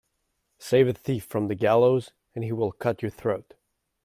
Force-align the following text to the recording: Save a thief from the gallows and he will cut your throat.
Save 0.57 0.87
a 0.87 0.93
thief 0.93 1.25
from 1.25 1.47
the 1.47 1.53
gallows 1.53 2.11
and 2.33 2.43
he 2.43 2.51
will 2.51 2.71
cut 2.71 3.03
your 3.03 3.11
throat. 3.11 3.53